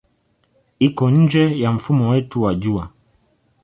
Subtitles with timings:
[0.79, 2.83] Iko nje ya mfumo wetu wa Jua.